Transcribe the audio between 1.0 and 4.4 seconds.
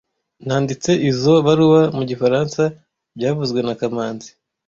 izoi baruwa mu gifaransa byavuzwe na kamanzi